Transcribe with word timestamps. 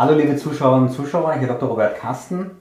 Hallo 0.00 0.14
liebe 0.14 0.36
Zuschauerinnen 0.36 0.90
und 0.90 0.94
Zuschauer, 0.94 1.32
hier 1.40 1.48
Dr. 1.48 1.70
Robert 1.70 1.96
Kasten. 1.98 2.52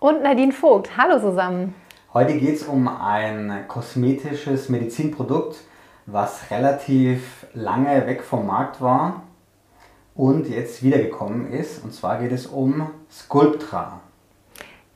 Und 0.00 0.24
Nadine 0.24 0.50
Vogt. 0.50 0.96
Hallo 0.96 1.20
zusammen. 1.20 1.72
Heute 2.12 2.36
geht 2.36 2.56
es 2.56 2.64
um 2.64 2.88
ein 2.88 3.66
kosmetisches 3.68 4.68
Medizinprodukt, 4.68 5.58
was 6.06 6.50
relativ 6.50 7.46
lange 7.54 8.08
weg 8.08 8.24
vom 8.24 8.44
Markt 8.44 8.80
war 8.80 9.22
und 10.16 10.48
jetzt 10.48 10.82
wiedergekommen 10.82 11.52
ist. 11.52 11.84
Und 11.84 11.94
zwar 11.94 12.18
geht 12.18 12.32
es 12.32 12.48
um 12.48 12.90
Sculptra. 13.08 14.00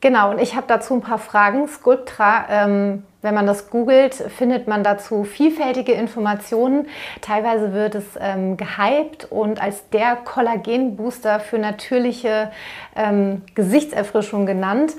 Genau, 0.05 0.33
und 0.33 0.39
ich 0.39 0.55
habe 0.55 0.67
dazu 0.67 0.93
ein 0.93 1.01
paar 1.01 1.17
Fragen. 1.17 1.67
Sculptra, 1.67 2.45
ähm, 2.51 3.05
wenn 3.23 3.33
man 3.33 3.47
das 3.47 3.71
googelt, 3.71 4.13
findet 4.13 4.69
man 4.69 4.85
dazu 4.85 5.25
vielfältige 5.25 5.93
Informationen. 5.93 6.89
Teilweise 7.23 7.73
wird 7.73 7.95
es 7.95 8.05
ähm, 8.21 8.59
gehypt 8.59 9.29
und 9.31 9.63
als 9.63 9.89
der 9.89 10.17
Kollagenbooster 10.17 11.41
für 11.41 11.59
natürliche 11.59 12.53
ähm, 12.95 13.41
Gesichtserfrischung 13.55 14.45
genannt. 14.45 14.93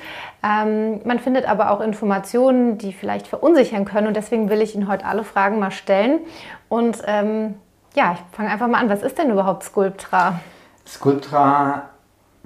Ähm, 0.43 1.01
man 1.05 1.19
findet 1.19 1.47
aber 1.47 1.69
auch 1.69 1.81
Informationen, 1.81 2.79
die 2.79 2.91
vielleicht 2.91 3.27
verunsichern 3.27 3.85
können 3.85 4.07
und 4.07 4.17
deswegen 4.17 4.49
will 4.49 4.59
ich 4.59 4.73
Ihnen 4.73 4.87
heute 4.87 5.05
alle 5.05 5.23
Fragen 5.23 5.59
mal 5.59 5.69
stellen. 5.69 6.21
Und 6.67 7.03
ähm, 7.05 7.53
ja, 7.95 8.13
ich 8.13 8.35
fange 8.35 8.49
einfach 8.49 8.67
mal 8.67 8.79
an. 8.79 8.89
Was 8.89 9.03
ist 9.03 9.19
denn 9.19 9.29
überhaupt 9.29 9.65
Sculptra? 9.65 10.39
Sculptra 10.87 11.89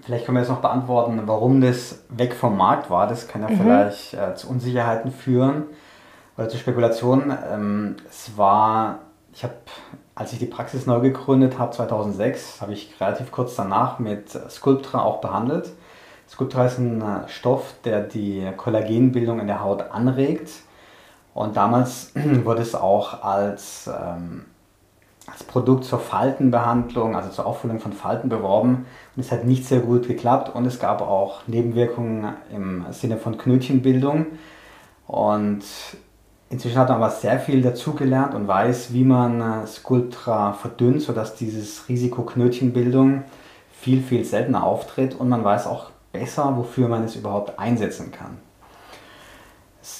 Vielleicht 0.03 0.25
können 0.25 0.37
wir 0.37 0.41
jetzt 0.41 0.49
noch 0.49 0.61
beantworten, 0.61 1.21
warum 1.25 1.61
das 1.61 2.03
weg 2.09 2.33
vom 2.33 2.57
Markt 2.57 2.89
war. 2.89 3.07
Das 3.07 3.27
kann 3.27 3.41
ja 3.41 3.49
mhm. 3.49 3.57
vielleicht 3.57 4.13
äh, 4.13 4.35
zu 4.35 4.49
Unsicherheiten 4.49 5.11
führen 5.11 5.63
oder 6.37 6.49
zu 6.49 6.57
Spekulationen. 6.57 7.37
Ähm, 7.51 7.95
es 8.09 8.37
war, 8.37 8.99
ich 9.33 9.43
habe, 9.43 9.55
als 10.15 10.33
ich 10.33 10.39
die 10.39 10.45
Praxis 10.45 10.85
neu 10.85 10.99
gegründet 10.99 11.59
habe, 11.59 11.71
2006, 11.71 12.61
habe 12.61 12.73
ich 12.73 12.99
relativ 12.99 13.31
kurz 13.31 13.55
danach 13.55 13.99
mit 13.99 14.29
Sculptra 14.29 15.01
auch 15.01 15.21
behandelt. 15.21 15.71
Sculptra 16.29 16.65
ist 16.65 16.77
ein 16.77 17.01
äh, 17.01 17.27
Stoff, 17.27 17.73
der 17.83 18.01
die 18.01 18.47
Kollagenbildung 18.55 19.39
in 19.39 19.47
der 19.47 19.63
Haut 19.63 19.91
anregt. 19.91 20.49
Und 21.33 21.57
damals 21.57 22.11
wurde 22.43 22.61
es 22.61 22.75
auch 22.75 23.23
als 23.23 23.87
ähm, 23.87 24.45
als 25.31 25.43
Produkt 25.43 25.83
zur 25.83 25.99
Faltenbehandlung, 25.99 27.15
also 27.15 27.29
zur 27.29 27.45
Auffüllung 27.45 27.79
von 27.79 27.93
Falten 27.93 28.29
beworben. 28.29 28.85
Und 29.15 29.21
es 29.21 29.31
hat 29.31 29.45
nicht 29.45 29.65
sehr 29.65 29.79
gut 29.79 30.07
geklappt 30.07 30.55
und 30.55 30.65
es 30.65 30.79
gab 30.79 31.01
auch 31.01 31.47
Nebenwirkungen 31.47 32.33
im 32.53 32.85
Sinne 32.91 33.17
von 33.17 33.37
Knötchenbildung. 33.37 34.25
Und 35.07 35.63
inzwischen 36.49 36.77
hat 36.77 36.89
man 36.89 36.97
aber 36.97 37.09
sehr 37.09 37.39
viel 37.39 37.61
dazugelernt 37.61 38.33
und 38.33 38.47
weiß, 38.47 38.93
wie 38.93 39.03
man 39.03 39.65
Sculptra 39.67 40.53
verdünnt, 40.53 41.01
sodass 41.01 41.35
dieses 41.35 41.87
Risiko 41.89 42.23
Knötchenbildung 42.23 43.23
viel, 43.71 44.01
viel 44.01 44.25
seltener 44.25 44.63
auftritt 44.63 45.15
und 45.15 45.29
man 45.29 45.43
weiß 45.43 45.67
auch 45.67 45.91
besser, 46.11 46.57
wofür 46.57 46.87
man 46.87 47.03
es 47.03 47.15
überhaupt 47.15 47.59
einsetzen 47.59 48.11
kann. 48.11 48.37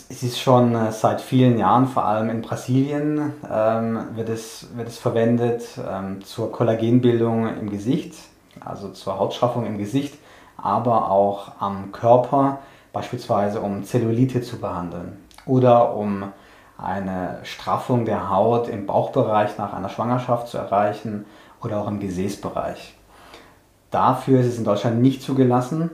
Es 0.10 0.22
ist 0.22 0.40
schon 0.40 0.76
äh, 0.76 0.92
seit 0.92 1.20
vielen 1.20 1.58
Jahren, 1.58 1.88
vor 1.88 2.06
allem 2.06 2.30
in 2.30 2.42
Brasilien, 2.42 3.34
ähm, 3.52 4.00
wird, 4.16 4.30
es, 4.30 4.68
wird 4.76 4.88
es 4.88 5.00
verwendet 5.00 5.64
ähm, 5.90 6.24
zur 6.24 6.52
Kollagenbildung 6.52 7.58
im 7.58 7.70
Gesicht, 7.72 8.14
also 8.60 8.90
zur 8.90 9.18
Hautstraffung 9.18 9.66
im 9.66 9.80
Gesicht, 9.80 10.16
aber 10.58 11.10
auch 11.10 11.54
am 11.60 11.92
Körper, 11.92 12.60
beispielsweise 12.94 13.62
um 13.62 13.84
Zellulite 13.84 14.42
zu 14.42 14.60
behandeln 14.60 15.18
oder 15.46 15.96
um 15.96 16.26
eine 16.78 17.40
Straffung 17.44 18.06
der 18.06 18.30
Haut 18.30 18.68
im 18.68 18.86
Bauchbereich 18.86 19.58
nach 19.58 19.74
einer 19.74 19.90
Schwangerschaft 19.90 20.50
zu 20.50 20.58
erreichen 20.58 21.26
oder 21.64 21.82
auch 21.82 21.88
im 21.88 22.00
Gesäßbereich. 22.00 22.96
Dafür 23.90 24.42
ist 24.42 24.48
es 24.48 24.58
in 24.60 24.66
Deutschland 24.66 25.02
nicht 25.02 25.24
zugelassen 25.24 25.90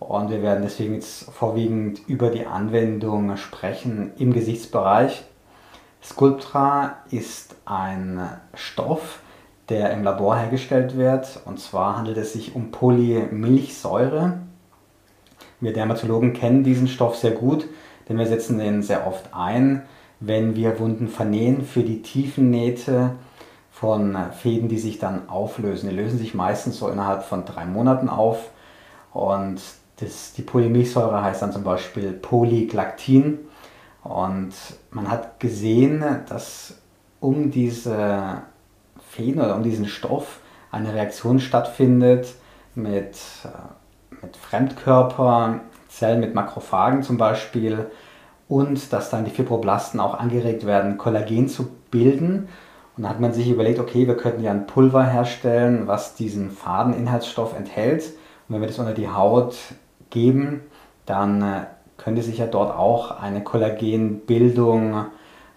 und 0.00 0.30
wir 0.30 0.42
werden 0.42 0.62
deswegen 0.62 0.94
jetzt 0.94 1.30
vorwiegend 1.30 2.00
über 2.06 2.30
die 2.30 2.46
Anwendung 2.46 3.36
sprechen 3.36 4.12
im 4.18 4.32
Gesichtsbereich. 4.32 5.24
Sculptra 6.02 6.98
ist 7.10 7.56
ein 7.64 8.20
Stoff, 8.54 9.20
der 9.68 9.90
im 9.90 10.04
Labor 10.04 10.36
hergestellt 10.36 10.96
wird. 10.96 11.40
Und 11.44 11.58
zwar 11.58 11.96
handelt 11.96 12.16
es 12.16 12.32
sich 12.32 12.54
um 12.54 12.70
Polymilchsäure. 12.70 14.38
Wir 15.60 15.72
Dermatologen 15.72 16.32
kennen 16.32 16.62
diesen 16.62 16.86
Stoff 16.86 17.16
sehr 17.16 17.32
gut, 17.32 17.66
denn 18.08 18.16
wir 18.16 18.26
setzen 18.26 18.58
den 18.58 18.82
sehr 18.82 19.06
oft 19.06 19.34
ein, 19.34 19.82
wenn 20.20 20.54
wir 20.54 20.78
Wunden 20.78 21.08
vernähen 21.08 21.64
für 21.64 21.82
die 21.82 22.02
tiefen 22.02 22.50
Nähte 22.50 23.16
von 23.72 24.16
Fäden, 24.32 24.68
die 24.68 24.78
sich 24.78 24.98
dann 24.98 25.28
auflösen. 25.28 25.90
Die 25.90 25.96
lösen 25.96 26.18
sich 26.18 26.34
meistens 26.34 26.78
so 26.78 26.88
innerhalb 26.88 27.24
von 27.24 27.44
drei 27.44 27.64
Monaten 27.64 28.08
auf. 28.08 28.50
Und 29.12 29.60
das, 30.00 30.32
die 30.32 30.42
Polymilchsäure 30.42 31.22
heißt 31.22 31.42
dann 31.42 31.52
zum 31.52 31.64
Beispiel 31.64 32.12
Polyglaktin. 32.12 33.40
Und 34.04 34.52
man 34.90 35.10
hat 35.10 35.40
gesehen, 35.40 36.04
dass 36.28 36.78
um 37.20 37.50
diese 37.50 38.42
Fäden 39.10 39.40
oder 39.40 39.56
um 39.56 39.62
diesen 39.62 39.86
Stoff 39.86 40.40
eine 40.70 40.94
Reaktion 40.94 41.40
stattfindet 41.40 42.34
mit, 42.74 43.16
äh, 43.44 44.24
mit 44.24 44.36
Fremdkörperzellen, 44.36 46.20
mit 46.20 46.34
Makrophagen 46.34 47.02
zum 47.02 47.18
Beispiel. 47.18 47.90
Und 48.48 48.92
dass 48.92 49.10
dann 49.10 49.24
die 49.24 49.30
Fibroblasten 49.30 50.00
auch 50.00 50.18
angeregt 50.18 50.64
werden, 50.64 50.96
Kollagen 50.96 51.48
zu 51.48 51.68
bilden. 51.90 52.48
Und 52.96 53.02
da 53.02 53.10
hat 53.10 53.20
man 53.20 53.32
sich 53.32 53.50
überlegt, 53.50 53.78
okay, 53.78 54.06
wir 54.06 54.16
könnten 54.16 54.42
ja 54.42 54.52
ein 54.52 54.66
Pulver 54.66 55.04
herstellen, 55.04 55.86
was 55.86 56.14
diesen 56.14 56.50
Fadeninhaltsstoff 56.50 57.56
enthält. 57.56 58.04
Und 58.48 58.54
wenn 58.54 58.60
wir 58.60 58.68
das 58.68 58.78
unter 58.78 58.94
die 58.94 59.08
Haut 59.08 59.56
geben, 60.10 60.62
dann 61.06 61.42
äh, 61.42 61.60
könnte 61.96 62.22
sich 62.22 62.38
ja 62.38 62.46
dort 62.46 62.76
auch 62.76 63.20
eine 63.20 63.42
Kollagenbildung 63.42 65.06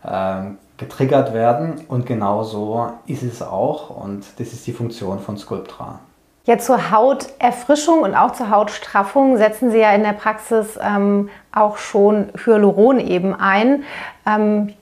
äh, 0.04 0.42
getriggert 0.78 1.34
werden. 1.34 1.86
Und 1.88 2.06
genau 2.06 2.44
so 2.44 2.92
ist 3.06 3.24
es 3.24 3.42
auch. 3.42 3.90
Und 3.90 4.26
das 4.38 4.54
ist 4.54 4.66
die 4.68 4.74
Funktion 4.74 5.20
von 5.20 5.38
Sculptra. 5.38 6.00
Ja, 6.46 6.58
zur 6.58 6.90
Hauterfrischung 6.90 8.00
und 8.02 8.16
auch 8.16 8.32
zur 8.32 8.50
Hautstraffung 8.50 9.38
setzen 9.38 9.70
Sie 9.70 9.78
ja 9.78 9.94
in 9.94 10.02
der 10.02 10.14
Praxis 10.14 10.80
ähm, 10.82 11.30
auch 11.52 11.78
schon 11.78 12.30
Hyaluron 12.44 13.00
eben 13.00 13.36
ein. 13.36 13.84
Ähm, 14.26 14.74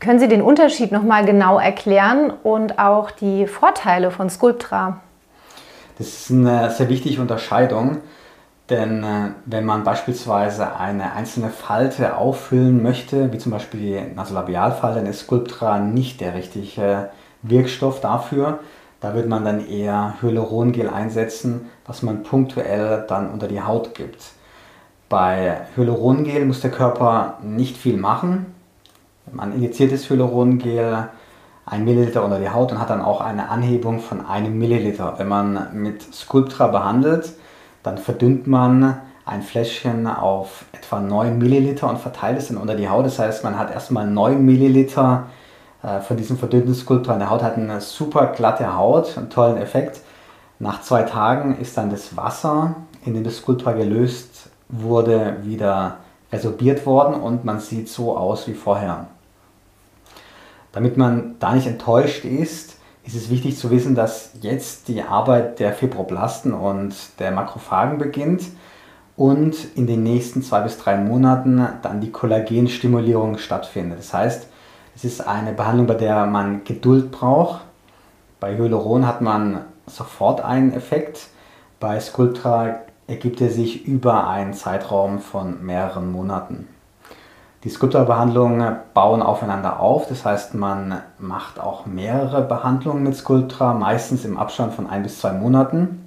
können 0.00 0.18
Sie 0.18 0.28
den 0.28 0.40
Unterschied 0.40 0.92
nochmal 0.92 1.26
genau 1.26 1.58
erklären 1.58 2.32
und 2.42 2.78
auch 2.78 3.10
die 3.10 3.46
Vorteile 3.46 4.10
von 4.10 4.30
Sculptra? 4.30 5.00
Das 5.98 6.08
ist 6.08 6.30
eine 6.30 6.70
sehr 6.70 6.88
wichtige 6.88 7.20
Unterscheidung. 7.20 7.98
Denn 8.70 9.04
äh, 9.04 9.30
wenn 9.44 9.66
man 9.66 9.84
beispielsweise 9.84 10.76
eine 10.76 11.12
einzelne 11.12 11.50
Falte 11.50 12.16
auffüllen 12.16 12.82
möchte, 12.82 13.32
wie 13.32 13.38
zum 13.38 13.52
Beispiel 13.52 13.80
die 13.80 14.14
Nasolabialfalte, 14.14 15.00
dann 15.00 15.08
ist 15.08 15.20
Sculptra 15.20 15.78
nicht 15.78 16.20
der 16.20 16.34
richtige 16.34 17.10
Wirkstoff 17.42 18.00
dafür. 18.00 18.60
Da 19.00 19.14
würde 19.14 19.28
man 19.28 19.44
dann 19.44 19.66
eher 19.68 20.14
Hyalurongel 20.22 20.88
einsetzen, 20.88 21.68
was 21.86 22.02
man 22.02 22.22
punktuell 22.22 23.04
dann 23.06 23.30
unter 23.30 23.48
die 23.48 23.60
Haut 23.60 23.94
gibt. 23.94 24.32
Bei 25.10 25.66
Hyalurongel 25.76 26.46
muss 26.46 26.62
der 26.62 26.70
Körper 26.70 27.38
nicht 27.42 27.76
viel 27.76 27.98
machen. 27.98 28.46
Man 29.30 29.52
injiziert 29.52 29.92
das 29.92 30.08
Hyalurongel 30.08 31.08
1 31.66 31.84
Milliliter 31.84 32.24
unter 32.24 32.38
die 32.38 32.48
Haut 32.48 32.72
und 32.72 32.80
hat 32.80 32.88
dann 32.88 33.02
auch 33.02 33.20
eine 33.20 33.50
Anhebung 33.50 34.00
von 34.00 34.24
einem 34.24 34.58
Milliliter. 34.58 35.14
Wenn 35.18 35.28
man 35.28 35.68
mit 35.74 36.02
Sculptra 36.14 36.68
behandelt, 36.68 37.34
dann 37.84 37.98
verdünnt 37.98 38.48
man 38.48 39.00
ein 39.24 39.42
Fläschchen 39.42 40.06
auf 40.06 40.64
etwa 40.72 41.00
9 41.00 41.38
Milliliter 41.38 41.88
und 41.88 41.98
verteilt 41.98 42.38
es 42.38 42.48
dann 42.48 42.56
unter 42.56 42.74
die 42.74 42.88
Haut. 42.88 43.06
Das 43.06 43.18
heißt, 43.18 43.44
man 43.44 43.58
hat 43.58 43.70
erstmal 43.70 44.06
9 44.06 44.44
Milliliter 44.44 45.26
äh, 45.82 46.00
von 46.00 46.16
diesem 46.16 46.36
verdünnten 46.36 46.74
Skulptur 46.74 47.14
an 47.14 47.20
der 47.20 47.30
Haut, 47.30 47.42
hat 47.42 47.56
eine 47.56 47.80
super 47.80 48.26
glatte 48.28 48.76
Haut, 48.76 49.16
einen 49.16 49.30
tollen 49.30 49.58
Effekt. 49.58 50.00
Nach 50.58 50.82
zwei 50.82 51.02
Tagen 51.02 51.58
ist 51.58 51.76
dann 51.76 51.90
das 51.90 52.16
Wasser, 52.16 52.74
in 53.04 53.14
dem 53.14 53.22
das 53.22 53.36
Skulptur 53.36 53.74
gelöst 53.74 54.50
wurde, 54.68 55.36
wieder 55.42 55.98
resorbiert 56.32 56.84
worden 56.86 57.14
und 57.14 57.44
man 57.44 57.60
sieht 57.60 57.88
so 57.88 58.16
aus 58.16 58.48
wie 58.48 58.54
vorher. 58.54 59.06
Damit 60.72 60.96
man 60.96 61.36
da 61.38 61.54
nicht 61.54 61.66
enttäuscht 61.66 62.24
ist, 62.24 62.73
ist 63.04 63.14
es 63.14 63.30
wichtig 63.30 63.58
zu 63.58 63.70
wissen, 63.70 63.94
dass 63.94 64.30
jetzt 64.40 64.88
die 64.88 65.02
Arbeit 65.02 65.60
der 65.60 65.72
Fibroblasten 65.72 66.54
und 66.54 66.94
der 67.18 67.30
Makrophagen 67.30 67.98
beginnt 67.98 68.44
und 69.16 69.56
in 69.76 69.86
den 69.86 70.02
nächsten 70.02 70.42
zwei 70.42 70.60
bis 70.60 70.78
drei 70.78 70.96
Monaten 70.96 71.66
dann 71.82 72.00
die 72.00 72.10
Kollagenstimulierung 72.10 73.38
stattfindet. 73.38 73.98
Das 73.98 74.14
heißt, 74.14 74.48
es 74.96 75.04
ist 75.04 75.26
eine 75.26 75.52
Behandlung, 75.52 75.86
bei 75.86 75.94
der 75.94 76.26
man 76.26 76.64
Geduld 76.64 77.10
braucht. 77.10 77.60
Bei 78.40 78.56
Hyaluron 78.56 79.06
hat 79.06 79.20
man 79.20 79.64
sofort 79.86 80.40
einen 80.40 80.72
Effekt. 80.72 81.28
Bei 81.80 82.00
Sculptra 82.00 82.80
ergibt 83.06 83.40
er 83.40 83.50
sich 83.50 83.86
über 83.86 84.28
einen 84.28 84.54
Zeitraum 84.54 85.18
von 85.18 85.64
mehreren 85.64 86.10
Monaten. 86.10 86.68
Die 87.64 87.70
Sculptra-Behandlungen 87.70 88.76
bauen 88.92 89.22
aufeinander 89.22 89.80
auf, 89.80 90.06
das 90.06 90.26
heißt, 90.26 90.54
man 90.54 91.00
macht 91.18 91.58
auch 91.58 91.86
mehrere 91.86 92.42
Behandlungen 92.42 93.02
mit 93.02 93.16
Sculptra, 93.16 93.72
meistens 93.72 94.26
im 94.26 94.36
Abstand 94.36 94.74
von 94.74 94.86
ein 94.86 95.02
bis 95.02 95.18
zwei 95.20 95.32
Monaten. 95.32 96.06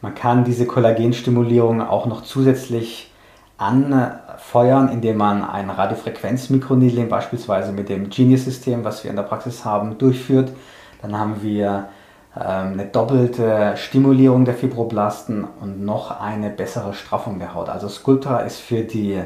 Man 0.00 0.14
kann 0.14 0.44
diese 0.44 0.64
Kollagenstimulierung 0.64 1.82
auch 1.82 2.06
noch 2.06 2.22
zusätzlich 2.22 3.12
anfeuern, 3.58 4.88
indem 4.88 5.18
man 5.18 5.44
ein 5.44 5.68
Radiofrequenzmikroneedling 5.68 7.10
beispielsweise 7.10 7.72
mit 7.72 7.90
dem 7.90 8.08
Genius-System, 8.08 8.84
was 8.84 9.04
wir 9.04 9.10
in 9.10 9.16
der 9.16 9.24
Praxis 9.24 9.66
haben, 9.66 9.98
durchführt. 9.98 10.50
Dann 11.02 11.18
haben 11.18 11.42
wir 11.42 11.88
ähm, 12.34 12.72
eine 12.72 12.86
doppelte 12.86 13.74
Stimulierung 13.76 14.46
der 14.46 14.54
Fibroblasten 14.54 15.46
und 15.60 15.84
noch 15.84 16.22
eine 16.22 16.48
bessere 16.48 16.94
Straffung 16.94 17.38
der 17.38 17.54
Haut. 17.54 17.68
Also 17.68 17.88
Sculptra 17.90 18.38
ist 18.38 18.60
für 18.60 18.80
die 18.80 19.20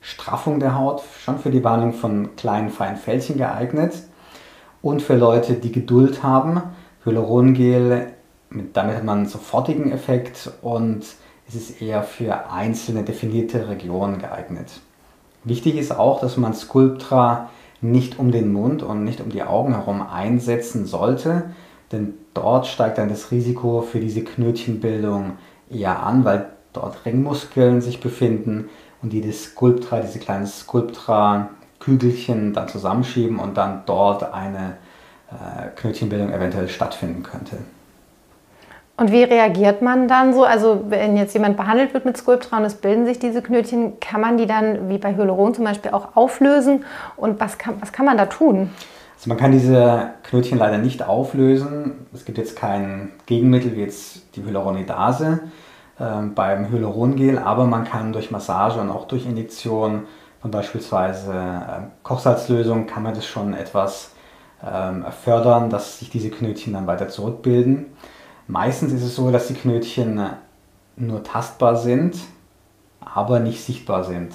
Straffung 0.00 0.60
der 0.60 0.76
Haut, 0.76 1.02
schon 1.24 1.38
für 1.38 1.50
die 1.50 1.60
Behandlung 1.60 1.92
von 1.92 2.36
kleinen, 2.36 2.70
feinen 2.70 2.96
Fältchen 2.96 3.36
geeignet 3.36 3.94
und 4.82 5.02
für 5.02 5.16
Leute, 5.16 5.54
die 5.54 5.72
Geduld 5.72 6.22
haben. 6.22 6.62
Hyalurongel, 7.04 8.12
damit 8.72 8.96
hat 8.96 9.04
man 9.04 9.18
einen 9.18 9.28
sofortigen 9.28 9.92
Effekt 9.92 10.50
und 10.62 11.04
es 11.48 11.54
ist 11.54 11.82
eher 11.82 12.02
für 12.02 12.50
einzelne 12.50 13.02
definierte 13.02 13.68
Regionen 13.68 14.18
geeignet. 14.18 14.80
Wichtig 15.44 15.76
ist 15.76 15.96
auch, 15.96 16.20
dass 16.20 16.36
man 16.36 16.54
Sculptra 16.54 17.48
nicht 17.80 18.18
um 18.18 18.32
den 18.32 18.52
Mund 18.52 18.82
und 18.82 19.04
nicht 19.04 19.20
um 19.20 19.30
die 19.30 19.42
Augen 19.42 19.74
herum 19.74 20.02
einsetzen 20.02 20.84
sollte, 20.84 21.50
denn 21.92 22.14
dort 22.34 22.66
steigt 22.66 22.98
dann 22.98 23.08
das 23.08 23.30
Risiko 23.30 23.80
für 23.80 24.00
diese 24.00 24.22
Knötchenbildung 24.22 25.38
eher 25.70 26.02
an, 26.02 26.24
weil 26.24 26.50
dort 26.72 27.06
Ringmuskeln 27.06 27.80
sich 27.80 28.00
befinden 28.00 28.68
und 29.02 29.12
die 29.12 29.20
das 29.20 29.44
Sculptra, 29.44 30.00
diese 30.00 30.18
kleinen 30.18 30.46
Sculptra-Kügelchen 30.46 32.52
dann 32.52 32.68
zusammenschieben 32.68 33.38
und 33.38 33.56
dann 33.56 33.82
dort 33.86 34.32
eine 34.32 34.76
äh, 35.30 35.68
Knötchenbildung 35.76 36.32
eventuell 36.32 36.68
stattfinden 36.68 37.22
könnte. 37.22 37.58
Und 38.96 39.12
wie 39.12 39.22
reagiert 39.22 39.80
man 39.80 40.08
dann 40.08 40.34
so? 40.34 40.42
Also 40.42 40.86
wenn 40.88 41.16
jetzt 41.16 41.32
jemand 41.32 41.56
behandelt 41.56 41.94
wird 41.94 42.04
mit 42.04 42.16
Sculptra 42.16 42.56
und 42.56 42.64
es 42.64 42.74
bilden 42.74 43.06
sich 43.06 43.20
diese 43.20 43.42
Knötchen, 43.42 44.00
kann 44.00 44.20
man 44.20 44.38
die 44.38 44.46
dann 44.46 44.88
wie 44.88 44.98
bei 44.98 45.14
Hyaluron 45.14 45.54
zum 45.54 45.64
Beispiel 45.64 45.92
auch 45.92 46.16
auflösen? 46.16 46.84
Und 47.16 47.38
was 47.38 47.58
kann, 47.58 47.76
was 47.80 47.92
kann 47.92 48.06
man 48.06 48.16
da 48.16 48.26
tun? 48.26 48.70
Also 49.16 49.28
man 49.28 49.36
kann 49.36 49.52
diese 49.52 50.10
Knötchen 50.24 50.58
leider 50.58 50.78
nicht 50.78 51.06
auflösen. 51.06 52.06
Es 52.12 52.24
gibt 52.24 52.38
jetzt 52.38 52.56
kein 52.56 53.12
Gegenmittel 53.26 53.76
wie 53.76 53.82
jetzt 53.82 54.34
die 54.34 54.44
Hyaluronidase 54.44 55.42
beim 55.98 56.70
Hyalurongel, 56.70 57.38
aber 57.38 57.66
man 57.66 57.84
kann 57.84 58.12
durch 58.12 58.30
Massage 58.30 58.80
und 58.80 58.88
auch 58.88 59.08
durch 59.08 59.26
Injektion 59.26 60.04
von 60.40 60.50
beispielsweise 60.50 61.32
äh, 61.32 61.82
Kochsalzlösung 62.02 62.86
kann 62.86 63.02
man 63.02 63.14
das 63.14 63.26
schon 63.26 63.54
etwas 63.54 64.12
ähm, 64.64 65.04
fördern, 65.24 65.70
dass 65.70 65.98
sich 65.98 66.10
diese 66.10 66.30
Knötchen 66.30 66.72
dann 66.72 66.86
weiter 66.86 67.08
zurückbilden. 67.08 67.86
Meistens 68.46 68.92
ist 68.92 69.02
es 69.02 69.16
so, 69.16 69.30
dass 69.30 69.48
die 69.48 69.54
Knötchen 69.54 70.20
nur 70.96 71.22
tastbar 71.22 71.76
sind, 71.76 72.16
aber 73.00 73.40
nicht 73.40 73.64
sichtbar 73.64 74.04
sind. 74.04 74.32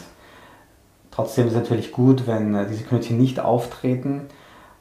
Trotzdem 1.12 1.48
ist 1.48 1.54
es 1.54 1.60
natürlich 1.60 1.92
gut, 1.92 2.28
wenn 2.28 2.56
äh, 2.56 2.68
diese 2.68 2.84
Knötchen 2.84 3.18
nicht 3.18 3.40
auftreten 3.40 4.28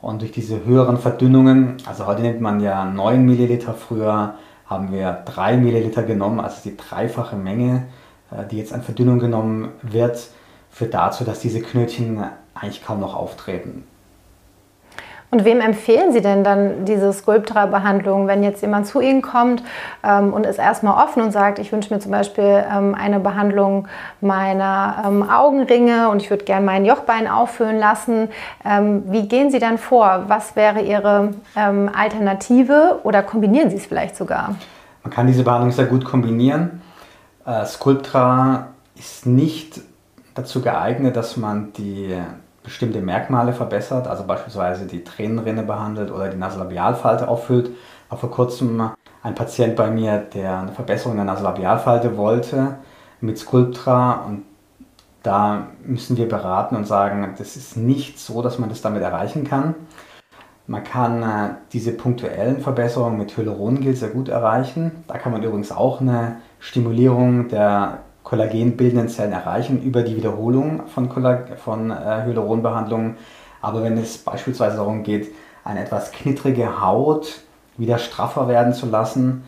und 0.00 0.22
durch 0.22 0.32
diese 0.32 0.64
höheren 0.64 0.98
Verdünnungen, 0.98 1.76
also 1.86 2.06
heute 2.06 2.22
nimmt 2.22 2.40
man 2.40 2.60
ja 2.60 2.84
9 2.84 3.24
Milliliter, 3.24 3.74
früher 3.74 4.34
haben 4.72 4.92
wir 4.92 5.22
3 5.26 5.56
Milliliter 5.56 6.02
genommen, 6.02 6.40
also 6.40 6.56
die 6.64 6.76
dreifache 6.76 7.36
Menge, 7.36 7.86
äh, 8.30 8.46
die 8.50 8.58
jetzt 8.58 8.72
an 8.72 8.82
Verdünnung 8.82 9.18
genommen 9.18 9.68
wird, 9.82 10.28
führt 10.70 10.94
dazu, 10.94 11.24
dass 11.24 11.40
diese 11.40 11.60
Knötchen 11.60 12.24
eigentlich 12.54 12.82
kaum 12.82 13.00
noch 13.00 13.14
auftreten. 13.14 13.84
Und 15.32 15.46
wem 15.46 15.62
empfehlen 15.62 16.12
Sie 16.12 16.20
denn 16.20 16.44
dann 16.44 16.84
diese 16.84 17.10
Sculptra-Behandlung, 17.10 18.26
wenn 18.26 18.42
jetzt 18.42 18.60
jemand 18.60 18.86
zu 18.86 19.00
Ihnen 19.00 19.22
kommt 19.22 19.62
ähm, 20.04 20.30
und 20.30 20.44
ist 20.44 20.58
erstmal 20.58 21.02
offen 21.02 21.22
und 21.22 21.32
sagt, 21.32 21.58
ich 21.58 21.72
wünsche 21.72 21.92
mir 21.92 22.00
zum 22.00 22.12
Beispiel 22.12 22.62
ähm, 22.70 22.94
eine 22.94 23.18
Behandlung 23.18 23.88
meiner 24.20 25.04
ähm, 25.06 25.22
Augenringe 25.26 26.10
und 26.10 26.20
ich 26.20 26.28
würde 26.28 26.44
gerne 26.44 26.66
mein 26.66 26.84
Jochbein 26.84 27.28
auffüllen 27.28 27.78
lassen. 27.78 28.28
Ähm, 28.62 29.04
wie 29.06 29.26
gehen 29.26 29.50
Sie 29.50 29.58
dann 29.58 29.78
vor? 29.78 30.24
Was 30.28 30.54
wäre 30.54 30.82
Ihre 30.82 31.30
ähm, 31.56 31.90
Alternative 31.96 33.00
oder 33.02 33.22
kombinieren 33.22 33.70
Sie 33.70 33.76
es 33.76 33.86
vielleicht 33.86 34.16
sogar? 34.16 34.54
Man 35.02 35.10
kann 35.14 35.26
diese 35.26 35.44
Behandlung 35.44 35.70
sehr 35.70 35.86
gut 35.86 36.04
kombinieren. 36.04 36.82
Äh, 37.46 37.64
Sculptra 37.64 38.66
ist 38.96 39.24
nicht 39.24 39.80
dazu 40.34 40.60
geeignet, 40.60 41.16
dass 41.16 41.38
man 41.38 41.72
die 41.72 42.18
bestimmte 42.62 43.00
Merkmale 43.00 43.52
verbessert, 43.52 44.06
also 44.06 44.24
beispielsweise 44.24 44.86
die 44.86 45.04
Tränenrinne 45.04 45.62
behandelt 45.62 46.10
oder 46.10 46.28
die 46.28 46.38
Nasolabialfalte 46.38 47.28
auffüllt. 47.28 47.70
War 48.08 48.18
vor 48.18 48.30
kurzem 48.30 48.90
ein 49.22 49.34
Patient 49.34 49.76
bei 49.76 49.90
mir, 49.90 50.18
der 50.18 50.60
eine 50.60 50.72
Verbesserung 50.72 51.16
der 51.16 51.24
Nasolabialfalte 51.24 52.16
wollte 52.16 52.76
mit 53.20 53.38
Sculptra 53.38 54.24
und 54.26 54.42
da 55.22 55.68
müssen 55.84 56.16
wir 56.16 56.28
beraten 56.28 56.74
und 56.74 56.86
sagen, 56.86 57.34
das 57.38 57.56
ist 57.56 57.76
nicht 57.76 58.18
so, 58.18 58.42
dass 58.42 58.58
man 58.58 58.68
das 58.68 58.82
damit 58.82 59.02
erreichen 59.02 59.44
kann. 59.44 59.74
Man 60.66 60.84
kann 60.84 61.22
äh, 61.22 61.54
diese 61.72 61.92
punktuellen 61.92 62.60
Verbesserungen 62.60 63.18
mit 63.18 63.36
Hyalurongel 63.36 63.94
sehr 63.94 64.10
gut 64.10 64.28
erreichen. 64.28 65.04
Da 65.06 65.18
kann 65.18 65.32
man 65.32 65.42
übrigens 65.42 65.72
auch 65.72 66.00
eine 66.00 66.36
Stimulierung 66.60 67.48
der 67.48 67.98
kollagenbildenden 68.32 69.10
Zellen 69.10 69.32
erreichen 69.32 69.82
über 69.82 70.00
die 70.00 70.16
Wiederholung 70.16 70.86
von, 70.86 71.10
von 71.62 71.90
äh, 71.90 72.24
Hyaluronbehandlungen. 72.24 73.18
Aber 73.60 73.82
wenn 73.82 73.98
es 73.98 74.16
beispielsweise 74.16 74.78
darum 74.78 75.02
geht, 75.02 75.34
eine 75.64 75.80
etwas 75.80 76.12
knittrige 76.12 76.80
Haut 76.80 77.42
wieder 77.76 77.98
straffer 77.98 78.48
werden 78.48 78.72
zu 78.72 78.86
lassen 78.86 79.44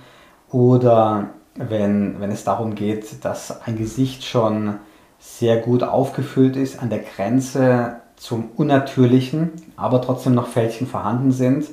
oder 0.50 1.28
wenn, 1.54 2.20
wenn 2.20 2.30
es 2.30 2.44
darum 2.44 2.74
geht, 2.74 3.24
dass 3.24 3.62
ein 3.62 3.78
Gesicht 3.78 4.22
schon 4.22 4.74
sehr 5.18 5.56
gut 5.56 5.82
aufgefüllt 5.82 6.56
ist, 6.56 6.82
an 6.82 6.90
der 6.90 6.98
Grenze 6.98 7.96
zum 8.16 8.50
Unnatürlichen, 8.54 9.52
aber 9.76 10.02
trotzdem 10.02 10.34
noch 10.34 10.48
Fältchen 10.48 10.86
vorhanden 10.86 11.32
sind 11.32 11.68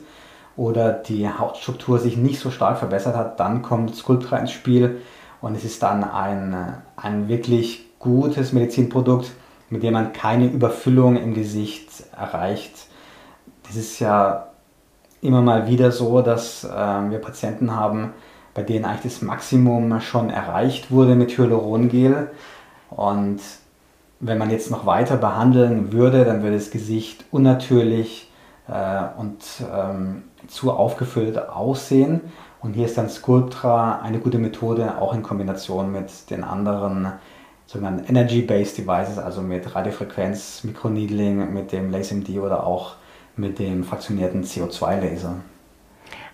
oder 0.55 0.93
die 0.93 1.27
Hautstruktur 1.27 1.99
sich 1.99 2.15
nicht 2.15 2.39
so 2.39 2.51
stark 2.51 2.77
verbessert 2.77 3.17
hat, 3.17 3.37
dann 3.41 3.61
kommt 3.63 3.97
Sculptra 3.97 4.37
ins 4.37 4.51
Spiel 4.51 5.01
und 5.41 5.55
es 5.55 5.63
ist 5.63 5.81
dann 5.83 6.03
ein, 6.03 6.75
ein 6.95 7.27
wirklich 7.27 7.85
gutes 7.99 8.53
Medizinprodukt, 8.53 9.31
mit 9.69 9.83
dem 9.83 9.93
man 9.93 10.13
keine 10.13 10.47
Überfüllung 10.47 11.17
im 11.17 11.33
Gesicht 11.33 11.89
erreicht. 12.17 12.87
Das 13.67 13.75
ist 13.75 13.99
ja 13.99 14.47
immer 15.21 15.41
mal 15.41 15.67
wieder 15.67 15.91
so, 15.91 16.21
dass 16.21 16.63
äh, 16.63 16.67
wir 16.67 17.19
Patienten 17.19 17.75
haben, 17.75 18.13
bei 18.53 18.63
denen 18.63 18.85
eigentlich 18.85 19.13
das 19.13 19.21
Maximum 19.21 20.01
schon 20.01 20.29
erreicht 20.29 20.91
wurde 20.91 21.15
mit 21.15 21.37
Hyalurongel. 21.37 22.31
Und 22.89 23.39
wenn 24.19 24.37
man 24.37 24.51
jetzt 24.51 24.71
noch 24.71 24.85
weiter 24.85 25.17
behandeln 25.17 25.91
würde, 25.93 26.25
dann 26.25 26.43
würde 26.43 26.57
das 26.57 26.71
Gesicht 26.71 27.25
unnatürlich 27.31 28.29
äh, 28.67 29.03
und 29.17 29.43
ähm, 29.73 30.23
zu 30.47 30.71
aufgefüllt 30.71 31.49
aussehen. 31.49 32.21
Und 32.61 32.73
hier 32.73 32.85
ist 32.85 32.97
dann 32.97 33.09
Sculptra 33.09 34.01
eine 34.01 34.19
gute 34.19 34.37
Methode, 34.37 34.97
auch 34.99 35.13
in 35.13 35.23
Kombination 35.23 35.91
mit 35.91 36.29
den 36.29 36.43
anderen 36.43 37.13
sogenannten 37.65 38.05
Energy-Based 38.07 38.77
Devices, 38.77 39.17
also 39.17 39.41
mit 39.41 39.75
Radiofrequenz, 39.75 40.63
Mikroneedling, 40.63 41.53
mit 41.53 41.71
dem 41.71 41.89
LaserMD 41.89 42.29
oder 42.37 42.65
auch 42.65 42.95
mit 43.35 43.57
dem 43.59 43.83
fraktionierten 43.83 44.43
CO2-Laser. 44.43 45.35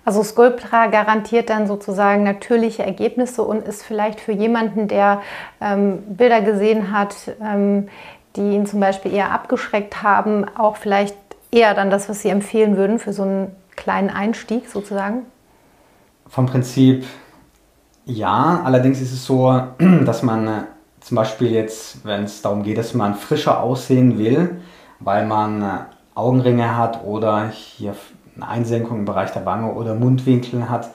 Also 0.04 0.24
Sculptra 0.24 0.88
garantiert 0.88 1.50
dann 1.50 1.68
sozusagen 1.68 2.24
natürliche 2.24 2.84
Ergebnisse 2.84 3.44
und 3.44 3.66
ist 3.68 3.84
vielleicht 3.84 4.20
für 4.20 4.32
jemanden, 4.32 4.88
der 4.88 5.22
ähm, 5.62 6.02
Bilder 6.08 6.42
gesehen 6.42 6.92
hat, 6.92 7.16
ähm, 7.42 7.90
die 8.36 8.52
ihn 8.52 8.66
zum 8.66 8.80
Beispiel 8.80 9.14
eher 9.14 9.32
abgeschreckt 9.32 10.04
haben, 10.04 10.46
auch 10.58 10.78
vielleicht 10.78 11.16
eher 11.52 11.74
dann 11.74 11.90
das, 11.90 12.10
was 12.10 12.22
Sie 12.22 12.30
empfehlen 12.30 12.78
würden 12.78 13.00
für 13.00 13.14
so 13.14 13.24
einen 13.24 13.56
kleinen 13.76 14.10
Einstieg 14.10 14.70
sozusagen? 14.70 15.26
Vom 16.28 16.46
Prinzip 16.46 17.06
ja, 18.10 18.62
allerdings 18.64 19.02
ist 19.02 19.12
es 19.12 19.26
so, 19.26 19.62
dass 20.06 20.24
man 20.24 20.48
äh, 20.48 20.62
zum 21.02 21.16
Beispiel 21.16 21.52
jetzt, 21.52 22.06
wenn 22.06 22.24
es 22.24 22.42
darum 22.42 22.64
geht, 22.64 22.78
dass 22.78 22.94
man 22.94 23.16
frischer 23.16 23.62
aussehen 23.62 24.18
will, 24.18 24.62
weil 25.00 25.26
man 25.26 25.62
äh, 25.62 25.80
Augenringe 26.16 26.78
hat 26.78 27.04
oder 27.04 27.50
hier 27.50 27.96
eine 28.38 28.48
Einsenkung 28.48 29.00
im 29.00 29.06
Bereich 29.06 29.32
der 29.32 29.46
Wange 29.46 29.74
oder 29.74 29.94
Mundwinkel 29.94 30.70
hat, 30.70 30.92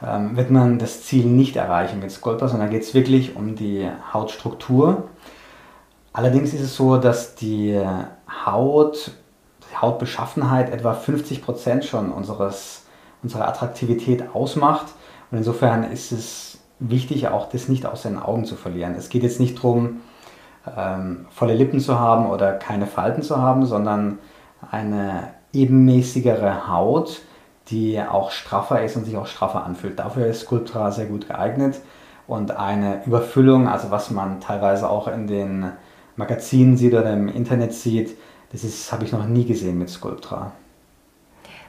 ähm, 0.00 0.36
wird 0.36 0.52
man 0.52 0.78
das 0.78 1.02
Ziel 1.02 1.26
nicht 1.26 1.56
erreichen 1.56 1.98
mit 1.98 2.12
Sculptor, 2.12 2.48
sondern 2.48 2.70
geht 2.70 2.82
es 2.82 2.94
wirklich 2.94 3.34
um 3.34 3.56
die 3.56 3.88
Hautstruktur. 4.12 5.08
Allerdings 6.12 6.54
ist 6.54 6.60
es 6.60 6.76
so, 6.76 6.98
dass 6.98 7.34
die 7.34 7.76
Haut, 8.46 9.10
die 9.68 9.76
Hautbeschaffenheit 9.76 10.72
etwa 10.72 10.92
50% 10.92 11.82
schon 11.82 12.12
unseres 12.12 12.83
unsere 13.24 13.48
Attraktivität 13.48 14.34
ausmacht. 14.34 14.86
Und 15.32 15.38
insofern 15.38 15.82
ist 15.82 16.12
es 16.12 16.58
wichtig, 16.78 17.26
auch 17.28 17.48
das 17.48 17.68
nicht 17.68 17.86
aus 17.86 18.02
den 18.02 18.18
Augen 18.18 18.44
zu 18.44 18.54
verlieren. 18.54 18.94
Es 18.96 19.08
geht 19.08 19.24
jetzt 19.24 19.40
nicht 19.40 19.56
darum, 19.58 20.02
ähm, 20.76 21.26
volle 21.30 21.54
Lippen 21.54 21.80
zu 21.80 21.98
haben 21.98 22.26
oder 22.26 22.52
keine 22.52 22.86
Falten 22.86 23.22
zu 23.22 23.38
haben, 23.38 23.66
sondern 23.66 24.18
eine 24.70 25.30
ebenmäßigere 25.52 26.68
Haut, 26.68 27.22
die 27.68 28.00
auch 28.00 28.30
straffer 28.30 28.82
ist 28.82 28.96
und 28.96 29.04
sich 29.04 29.16
auch 29.16 29.26
straffer 29.26 29.64
anfühlt. 29.64 29.98
Dafür 29.98 30.26
ist 30.26 30.42
Sculptra 30.42 30.90
sehr 30.90 31.06
gut 31.06 31.28
geeignet. 31.28 31.80
und 32.26 32.52
eine 32.52 33.04
Überfüllung, 33.04 33.68
also 33.68 33.90
was 33.90 34.10
man 34.10 34.40
teilweise 34.40 34.88
auch 34.88 35.08
in 35.08 35.26
den 35.26 35.72
Magazinen 36.16 36.78
sieht 36.78 36.94
oder 36.94 37.12
im 37.12 37.28
Internet 37.28 37.74
sieht, 37.74 38.16
das 38.50 38.92
habe 38.92 39.04
ich 39.04 39.12
noch 39.12 39.26
nie 39.26 39.44
gesehen 39.44 39.78
mit 39.78 39.90
Sculptra. 39.90 40.52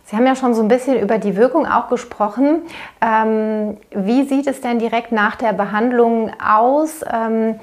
Sie 0.06 0.16
haben 0.16 0.28
ja 0.28 0.36
schon 0.36 0.54
so 0.54 0.62
ein 0.62 0.68
bisschen 0.68 1.00
über 1.00 1.18
die 1.18 1.36
Wirkung 1.36 1.66
auch 1.66 1.90
gesprochen. 1.90 2.62
Ähm, 3.02 3.78
wie 3.92 4.24
sieht 4.24 4.46
es 4.46 4.62
denn 4.62 4.78
direkt 4.78 5.12
nach 5.12 5.36
der 5.36 5.52
Behandlung 5.52 6.32
aus? 6.40 7.02
Ähm, 7.12 7.56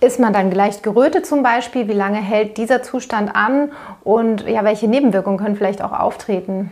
ist 0.00 0.20
man 0.20 0.32
dann 0.32 0.52
leicht 0.52 0.84
gerötet 0.84 1.26
zum 1.26 1.42
Beispiel? 1.42 1.88
Wie 1.88 1.94
lange 1.94 2.18
hält 2.18 2.56
dieser 2.56 2.84
Zustand 2.84 3.34
an? 3.34 3.72
Und 4.04 4.46
ja, 4.46 4.62
welche 4.62 4.86
Nebenwirkungen 4.86 5.38
können 5.38 5.56
vielleicht 5.56 5.82
auch 5.82 5.90
auftreten? 5.90 6.70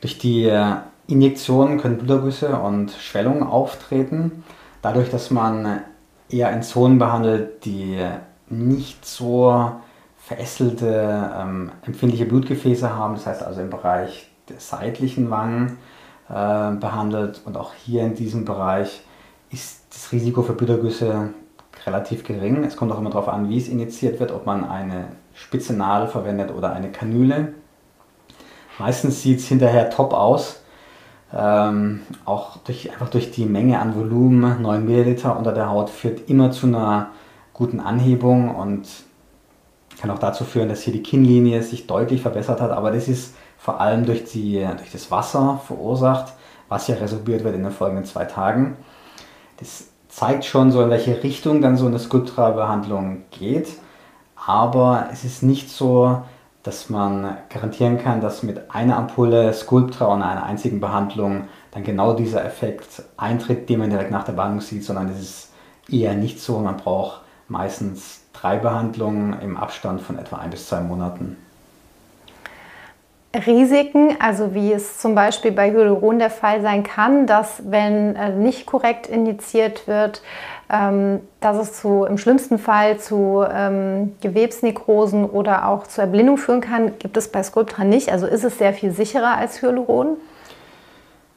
Durch 0.00 0.18
die 0.18 0.46
äh, 0.46 0.74
Injektionen 1.06 1.78
können 1.78 1.98
Blutergüsse 1.98 2.56
und 2.56 2.90
Schwellungen 2.90 3.44
auftreten. 3.44 4.42
Dadurch, 4.82 5.10
dass 5.10 5.30
man 5.30 5.82
eher 6.28 6.50
in 6.50 6.62
Zonen 6.62 6.98
behandelt, 6.98 7.64
die 7.64 8.00
nicht 8.48 9.06
so 9.06 9.70
verästelte, 10.26 11.30
ähm, 11.38 11.72
empfindliche 11.84 12.24
Blutgefäße 12.24 12.94
haben, 12.94 13.14
das 13.14 13.26
heißt 13.26 13.42
also 13.42 13.60
im 13.60 13.70
Bereich 13.70 14.30
der 14.48 14.58
seitlichen 14.58 15.30
Wangen 15.30 15.78
äh, 16.28 16.72
behandelt 16.76 17.42
und 17.44 17.56
auch 17.58 17.74
hier 17.74 18.02
in 18.04 18.14
diesem 18.14 18.44
Bereich 18.46 19.02
ist 19.50 19.82
das 19.90 20.12
Risiko 20.12 20.42
für 20.42 20.54
Blutergüsse 20.54 21.34
relativ 21.86 22.24
gering. 22.24 22.64
Es 22.64 22.76
kommt 22.76 22.90
auch 22.92 22.98
immer 22.98 23.10
darauf 23.10 23.28
an, 23.28 23.50
wie 23.50 23.58
es 23.58 23.68
injiziert 23.68 24.18
wird, 24.18 24.32
ob 24.32 24.46
man 24.46 24.64
eine 24.64 25.08
spitze 25.34 25.74
Nadel 25.74 26.08
verwendet 26.08 26.50
oder 26.56 26.72
eine 26.72 26.90
Kanüle. 26.90 27.52
Meistens 28.78 29.20
sieht 29.20 29.40
es 29.40 29.46
hinterher 29.46 29.90
top 29.90 30.14
aus, 30.14 30.62
ähm, 31.34 32.00
auch 32.24 32.56
durch, 32.58 32.90
einfach 32.90 33.10
durch 33.10 33.30
die 33.30 33.44
Menge 33.44 33.78
an 33.78 33.94
Volumen, 33.94 34.62
9 34.62 34.86
Milliliter 34.86 35.36
unter 35.36 35.52
der 35.52 35.68
Haut, 35.68 35.90
führt 35.90 36.30
immer 36.30 36.50
zu 36.50 36.66
einer 36.66 37.10
guten 37.52 37.80
Anhebung 37.80 38.54
und 38.54 38.86
kann 39.98 40.10
auch 40.10 40.18
dazu 40.18 40.44
führen, 40.44 40.68
dass 40.68 40.82
hier 40.82 40.92
die 40.92 41.02
Kinnlinie 41.02 41.62
sich 41.62 41.86
deutlich 41.86 42.22
verbessert 42.22 42.60
hat, 42.60 42.70
aber 42.70 42.90
das 42.90 43.08
ist 43.08 43.34
vor 43.58 43.80
allem 43.80 44.04
durch, 44.04 44.24
die, 44.24 44.66
durch 44.76 44.92
das 44.92 45.10
Wasser 45.10 45.60
verursacht, 45.66 46.34
was 46.68 46.88
ja 46.88 46.96
resorbiert 46.96 47.44
wird 47.44 47.54
in 47.54 47.62
den 47.62 47.72
folgenden 47.72 48.04
zwei 48.04 48.24
Tagen. 48.24 48.76
Das 49.58 49.88
zeigt 50.08 50.44
schon 50.44 50.70
so, 50.70 50.82
in 50.82 50.90
welche 50.90 51.22
Richtung 51.22 51.60
dann 51.60 51.76
so 51.76 51.86
eine 51.86 51.98
Sculptra-Behandlung 51.98 53.22
geht, 53.30 53.68
aber 54.46 55.08
es 55.12 55.24
ist 55.24 55.42
nicht 55.42 55.70
so, 55.70 56.22
dass 56.62 56.88
man 56.88 57.36
garantieren 57.50 57.98
kann, 57.98 58.20
dass 58.20 58.42
mit 58.42 58.70
einer 58.74 58.96
Ampulle 58.96 59.52
Sculptra 59.52 60.06
und 60.06 60.22
einer 60.22 60.44
einzigen 60.44 60.80
Behandlung 60.80 61.44
dann 61.70 61.84
genau 61.84 62.14
dieser 62.14 62.44
Effekt 62.44 63.02
eintritt, 63.18 63.68
den 63.68 63.80
man 63.80 63.90
direkt 63.90 64.10
nach 64.10 64.24
der 64.24 64.32
Behandlung 64.32 64.62
sieht, 64.62 64.82
sondern 64.82 65.10
es 65.10 65.20
ist 65.20 65.52
eher 65.90 66.14
nicht 66.14 66.40
so. 66.40 66.58
Man 66.58 66.78
braucht 66.78 67.20
meistens 67.48 68.23
drei 68.44 68.58
Behandlungen 68.58 69.36
im 69.40 69.56
Abstand 69.56 70.02
von 70.02 70.18
etwa 70.18 70.36
ein 70.36 70.50
bis 70.50 70.68
zwei 70.68 70.80
Monaten. 70.80 71.38
Risiken, 73.34 74.16
also 74.20 74.54
wie 74.54 74.70
es 74.72 74.98
zum 74.98 75.14
Beispiel 75.14 75.50
bei 75.50 75.72
Hyaluron 75.72 76.18
der 76.18 76.30
Fall 76.30 76.60
sein 76.60 76.82
kann, 76.84 77.26
dass 77.26 77.62
wenn 77.64 78.14
äh, 78.14 78.30
nicht 78.30 78.66
korrekt 78.66 79.08
injiziert 79.08 79.88
wird, 79.88 80.22
ähm, 80.70 81.20
dass 81.40 81.56
es 81.56 81.72
zu, 81.72 82.04
im 82.04 82.18
schlimmsten 82.18 82.58
Fall 82.58 82.98
zu 82.98 83.44
ähm, 83.50 84.14
Gewebsnekrosen 84.20 85.24
oder 85.24 85.66
auch 85.66 85.86
zur 85.86 86.04
Erblindung 86.04 86.36
führen 86.36 86.60
kann, 86.60 86.98
gibt 86.98 87.16
es 87.16 87.28
bei 87.28 87.42
Sculptra 87.42 87.82
nicht. 87.82 88.12
Also 88.12 88.26
ist 88.26 88.44
es 88.44 88.58
sehr 88.58 88.74
viel 88.74 88.92
sicherer 88.92 89.36
als 89.38 89.62
Hyaluron? 89.62 90.18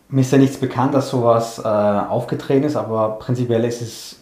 Mir 0.09 0.21
ist 0.21 0.31
ja 0.31 0.37
nichts 0.37 0.57
bekannt, 0.57 0.93
dass 0.93 1.09
sowas 1.09 1.57
äh, 1.57 1.67
aufgetreten 1.67 2.65
ist, 2.65 2.75
aber 2.75 3.17
prinzipiell 3.17 3.63
ist 3.63 3.81
es 3.81 4.19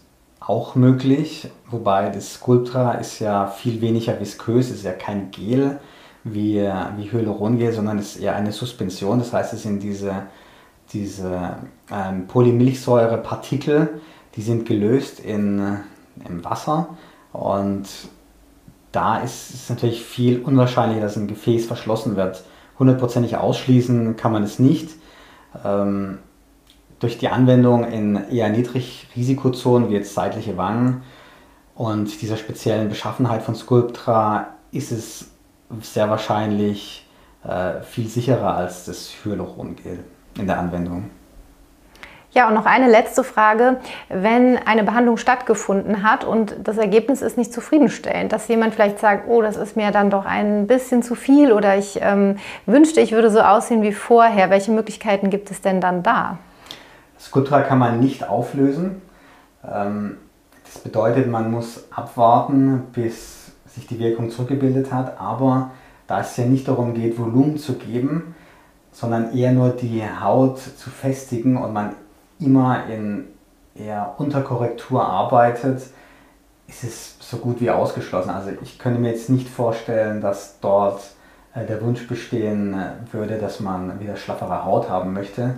auch 0.47 0.75
möglich, 0.75 1.49
wobei 1.69 2.09
das 2.09 2.35
Sculptra 2.35 2.93
ist 2.93 3.19
ja 3.19 3.47
viel 3.47 3.81
weniger 3.81 4.19
viskös, 4.19 4.69
ist 4.69 4.83
ja 4.83 4.91
kein 4.91 5.31
Gel 5.31 5.79
wie, 6.23 6.61
wie 6.97 7.11
Hyalurongel, 7.11 7.73
sondern 7.73 7.97
es 7.97 8.15
ist 8.15 8.21
eher 8.21 8.35
eine 8.35 8.51
Suspension. 8.51 9.19
Das 9.19 9.33
heißt, 9.33 9.53
es 9.53 9.63
sind 9.63 9.81
diese, 9.81 10.27
diese 10.93 11.57
ähm, 11.91 12.27
Polymilchsäurepartikel, 12.27 14.01
die 14.35 14.41
sind 14.41 14.67
gelöst 14.67 15.19
in, 15.19 15.79
im 16.27 16.45
Wasser 16.45 16.89
und 17.31 17.87
da 18.91 19.17
ist 19.17 19.53
es 19.53 19.69
natürlich 19.69 20.03
viel 20.05 20.41
unwahrscheinlicher, 20.41 21.01
dass 21.01 21.17
ein 21.17 21.27
Gefäß 21.27 21.65
verschlossen 21.65 22.15
wird. 22.15 22.43
Hundertprozentig 22.79 23.35
ausschließen 23.35 24.15
kann 24.15 24.31
man 24.31 24.43
es 24.43 24.59
nicht. 24.59 24.91
Ähm, 25.63 26.19
durch 26.99 27.17
die 27.17 27.27
Anwendung 27.27 27.83
in 27.85 28.29
eher 28.29 28.49
Niedrigrisikozonen 28.49 29.89
wie 29.89 29.93
jetzt 29.93 30.13
seitliche 30.13 30.57
Wangen 30.57 31.03
und 31.75 32.21
dieser 32.21 32.37
speziellen 32.37 32.89
Beschaffenheit 32.89 33.43
von 33.43 33.55
Sculptra 33.55 34.47
ist 34.71 34.91
es 34.91 35.31
sehr 35.81 36.09
wahrscheinlich 36.09 37.07
äh, 37.43 37.81
viel 37.81 38.07
sicherer 38.07 38.55
als 38.55 38.85
das 38.85 39.11
Hyalurongel 39.23 39.99
in 40.37 40.47
der 40.47 40.59
Anwendung. 40.59 41.09
Ja, 42.31 42.49
und 42.49 42.53
noch 42.53 42.65
eine 42.65 42.89
letzte 42.89 43.23
Frage. 43.23 43.77
Wenn 44.09 44.57
eine 44.57 44.83
Behandlung 44.83 45.15
stattgefunden 45.15 46.03
hat 46.03 46.25
und 46.25 46.55
das 46.61 46.77
Ergebnis 46.77 47.21
ist 47.21 47.37
nicht 47.37 47.53
zufriedenstellend, 47.53 48.33
dass 48.33 48.49
jemand 48.49 48.73
vielleicht 48.73 48.99
sagt, 48.99 49.29
oh, 49.29 49.41
das 49.41 49.55
ist 49.55 49.77
mir 49.77 49.91
dann 49.91 50.09
doch 50.09 50.25
ein 50.25 50.67
bisschen 50.67 51.01
zu 51.01 51.15
viel 51.15 51.53
oder 51.53 51.77
ich 51.77 51.99
ähm, 52.01 52.37
wünschte, 52.65 52.99
ich 52.99 53.13
würde 53.13 53.31
so 53.31 53.39
aussehen 53.39 53.83
wie 53.83 53.93
vorher, 53.93 54.49
welche 54.49 54.71
Möglichkeiten 54.71 55.29
gibt 55.29 55.49
es 55.49 55.61
denn 55.61 55.79
dann 55.79 56.03
da? 56.03 56.37
Sculptra 57.19 57.61
kann 57.61 57.79
man 57.79 57.99
nicht 57.99 58.27
auflösen. 58.27 59.01
Ähm, 59.63 60.17
das 60.63 60.79
bedeutet, 60.79 61.29
man 61.29 61.51
muss 61.51 61.85
abwarten, 61.91 62.87
bis 62.93 63.51
sich 63.67 63.87
die 63.87 63.99
Wirkung 63.99 64.29
zurückgebildet 64.29 64.91
hat, 64.91 65.19
aber 65.19 65.71
da 66.07 66.21
es 66.21 66.37
ja 66.37 66.45
nicht 66.45 66.67
darum 66.67 66.93
geht, 66.93 67.19
Volumen 67.19 67.57
zu 67.57 67.73
geben, 67.73 68.35
sondern 68.91 69.35
eher 69.35 69.51
nur 69.51 69.69
die 69.69 70.03
Haut 70.03 70.59
zu 70.59 70.89
festigen 70.89 71.57
und 71.57 71.73
man 71.73 71.95
immer 72.39 72.85
in 72.87 73.25
eher 73.75 74.15
Unterkorrektur 74.17 75.05
arbeitet, 75.05 75.81
ist 76.67 76.83
es 76.83 77.17
so 77.19 77.37
gut 77.37 77.61
wie 77.61 77.69
ausgeschlossen. 77.69 78.29
Also 78.29 78.51
ich 78.61 78.79
könnte 78.79 78.99
mir 78.99 79.11
jetzt 79.11 79.29
nicht 79.29 79.49
vorstellen, 79.49 80.21
dass 80.21 80.59
dort 80.61 81.01
äh, 81.53 81.65
der 81.65 81.81
Wunsch 81.81 82.07
bestehen 82.07 82.73
äh, 82.73 83.13
würde, 83.13 83.37
dass 83.37 83.59
man 83.59 83.99
wieder 83.99 84.15
schlaffere 84.15 84.65
Haut 84.65 84.89
haben 84.89 85.13
möchte. 85.13 85.55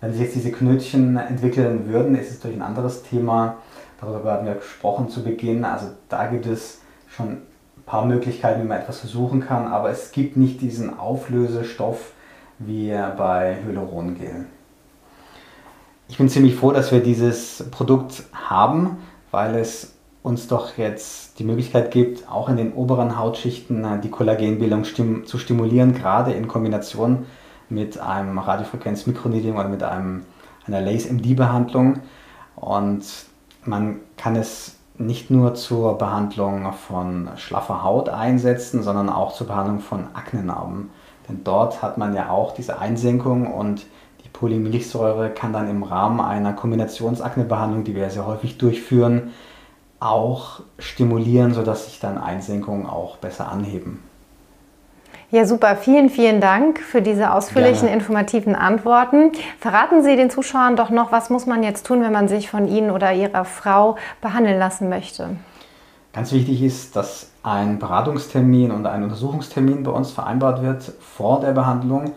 Wenn 0.00 0.12
sich 0.12 0.22
jetzt 0.22 0.36
diese 0.36 0.52
Knötchen 0.52 1.16
entwickeln 1.16 1.88
würden, 1.88 2.14
ist 2.14 2.30
es 2.30 2.40
durch 2.40 2.54
ein 2.54 2.62
anderes 2.62 3.02
Thema. 3.02 3.56
Darüber 4.00 4.32
hatten 4.32 4.46
wir 4.46 4.54
gesprochen 4.54 5.08
zu 5.08 5.24
Beginn. 5.24 5.64
Also 5.64 5.86
da 6.08 6.26
gibt 6.26 6.46
es 6.46 6.80
schon 7.08 7.28
ein 7.28 7.42
paar 7.84 8.04
Möglichkeiten, 8.04 8.62
wie 8.62 8.66
man 8.66 8.80
etwas 8.80 9.00
versuchen 9.00 9.40
kann, 9.40 9.66
aber 9.66 9.90
es 9.90 10.12
gibt 10.12 10.36
nicht 10.36 10.60
diesen 10.60 10.98
Auflösestoff 10.98 12.12
wie 12.60 12.90
bei 12.90 13.56
Hyalurongel. 13.64 14.46
Ich 16.08 16.16
bin 16.16 16.28
ziemlich 16.28 16.54
froh, 16.54 16.72
dass 16.72 16.92
wir 16.92 17.00
dieses 17.00 17.68
Produkt 17.70 18.22
haben, 18.32 18.98
weil 19.30 19.56
es 19.56 19.94
uns 20.22 20.46
doch 20.46 20.78
jetzt 20.78 21.38
die 21.38 21.44
Möglichkeit 21.44 21.90
gibt, 21.90 22.30
auch 22.30 22.48
in 22.48 22.56
den 22.56 22.72
oberen 22.72 23.18
Hautschichten 23.18 24.00
die 24.00 24.10
Kollagenbildung 24.10 24.84
zu 24.84 25.38
stimulieren, 25.38 25.94
gerade 25.94 26.32
in 26.32 26.46
Kombination 26.46 27.26
mit 27.68 27.98
einem 27.98 28.38
Radiofrequenz-Mikroneedling 28.38 29.54
oder 29.54 29.68
mit 29.68 29.82
einem, 29.82 30.24
einer 30.66 30.80
Lace-MD-Behandlung. 30.80 32.00
Und 32.56 33.04
man 33.64 34.00
kann 34.16 34.36
es 34.36 34.76
nicht 34.96 35.30
nur 35.30 35.54
zur 35.54 35.96
Behandlung 35.96 36.72
von 36.72 37.28
schlaffer 37.36 37.84
Haut 37.84 38.08
einsetzen, 38.08 38.82
sondern 38.82 39.08
auch 39.08 39.32
zur 39.32 39.46
Behandlung 39.46 39.80
von 39.80 40.08
Aknenarben. 40.14 40.90
Denn 41.28 41.44
dort 41.44 41.82
hat 41.82 41.98
man 41.98 42.14
ja 42.14 42.30
auch 42.30 42.52
diese 42.54 42.78
Einsenkung 42.78 43.52
und 43.52 43.86
die 44.24 44.28
Polymilchsäure 44.28 45.30
kann 45.30 45.52
dann 45.52 45.68
im 45.68 45.82
Rahmen 45.82 46.20
einer 46.20 46.52
Kombinationsaknebehandlung, 46.52 47.84
die 47.84 47.94
wir 47.94 48.10
sehr 48.10 48.26
häufig 48.26 48.58
durchführen, 48.58 49.30
auch 50.00 50.60
stimulieren, 50.78 51.54
sodass 51.54 51.86
sich 51.86 52.00
dann 52.00 52.18
Einsenkungen 52.18 52.86
auch 52.86 53.18
besser 53.18 53.50
anheben. 53.50 54.02
Ja, 55.30 55.44
super. 55.44 55.76
Vielen, 55.76 56.08
vielen 56.08 56.40
Dank 56.40 56.80
für 56.80 57.02
diese 57.02 57.32
ausführlichen, 57.32 57.82
Gerne. 57.82 57.94
informativen 57.94 58.54
Antworten. 58.54 59.32
Verraten 59.60 60.02
Sie 60.02 60.16
den 60.16 60.30
Zuschauern 60.30 60.74
doch 60.74 60.88
noch, 60.88 61.12
was 61.12 61.28
muss 61.28 61.44
man 61.44 61.62
jetzt 61.62 61.84
tun, 61.86 62.00
wenn 62.00 62.12
man 62.12 62.28
sich 62.28 62.48
von 62.48 62.66
Ihnen 62.66 62.90
oder 62.90 63.12
Ihrer 63.12 63.44
Frau 63.44 63.96
behandeln 64.22 64.58
lassen 64.58 64.88
möchte? 64.88 65.36
Ganz 66.14 66.32
wichtig 66.32 66.62
ist, 66.62 66.96
dass 66.96 67.30
ein 67.42 67.78
Beratungstermin 67.78 68.70
und 68.70 68.86
ein 68.86 69.02
Untersuchungstermin 69.02 69.82
bei 69.82 69.90
uns 69.90 70.10
vereinbart 70.10 70.62
wird 70.62 70.82
vor 71.00 71.40
der 71.40 71.52
Behandlung. 71.52 72.12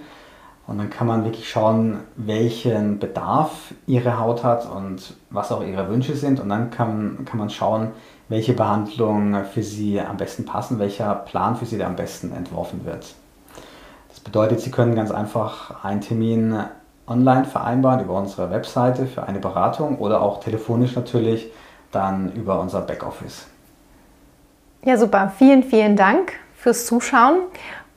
Und 0.71 0.77
dann 0.77 0.89
kann 0.89 1.05
man 1.05 1.25
wirklich 1.25 1.49
schauen, 1.49 1.99
welchen 2.15 2.97
Bedarf 2.97 3.73
Ihre 3.87 4.17
Haut 4.17 4.45
hat 4.45 4.65
und 4.65 5.15
was 5.29 5.51
auch 5.51 5.61
Ihre 5.61 5.89
Wünsche 5.89 6.15
sind. 6.15 6.39
Und 6.39 6.47
dann 6.47 6.71
kann, 6.71 7.25
kann 7.25 7.39
man 7.39 7.49
schauen, 7.49 7.89
welche 8.29 8.53
Behandlung 8.53 9.43
für 9.53 9.63
Sie 9.63 9.99
am 9.99 10.15
besten 10.15 10.45
passen, 10.45 10.79
welcher 10.79 11.13
Plan 11.13 11.57
für 11.57 11.65
Sie 11.65 11.83
am 11.83 11.97
besten 11.97 12.31
entworfen 12.31 12.85
wird. 12.85 13.15
Das 14.07 14.21
bedeutet, 14.21 14.61
Sie 14.61 14.71
können 14.71 14.95
ganz 14.95 15.11
einfach 15.11 15.83
einen 15.83 15.99
Termin 15.99 16.57
online 17.05 17.43
vereinbaren 17.43 17.99
über 17.99 18.13
unsere 18.13 18.49
Webseite 18.49 19.07
für 19.07 19.23
eine 19.23 19.39
Beratung 19.39 19.97
oder 19.97 20.21
auch 20.21 20.39
telefonisch 20.39 20.95
natürlich 20.95 21.51
dann 21.91 22.31
über 22.31 22.61
unser 22.61 22.79
Backoffice. 22.79 23.45
Ja, 24.85 24.95
super. 24.95 25.33
Vielen, 25.37 25.63
vielen 25.63 25.97
Dank 25.97 26.31
fürs 26.55 26.85
Zuschauen. 26.85 27.39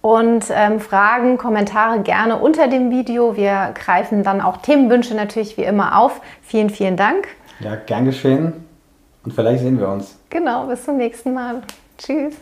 Und 0.04 0.44
ähm, 0.50 0.80
Fragen, 0.80 1.38
Kommentare 1.38 2.00
gerne 2.00 2.36
unter 2.36 2.68
dem 2.68 2.90
Video. 2.90 3.38
Wir 3.38 3.72
greifen 3.72 4.22
dann 4.22 4.42
auch 4.42 4.58
Themenwünsche 4.58 5.14
natürlich 5.14 5.56
wie 5.56 5.62
immer 5.62 5.98
auf. 5.98 6.20
Vielen, 6.42 6.68
vielen 6.68 6.98
Dank. 6.98 7.26
Ja, 7.60 7.76
gern 7.76 8.04
geschehen. 8.04 8.52
Und 9.24 9.32
vielleicht 9.32 9.62
sehen 9.62 9.80
wir 9.80 9.88
uns. 9.88 10.18
Genau, 10.28 10.66
bis 10.66 10.84
zum 10.84 10.98
nächsten 10.98 11.32
Mal. 11.32 11.62
Tschüss. 11.96 12.34